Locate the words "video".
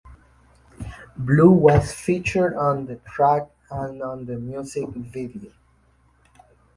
4.89-5.51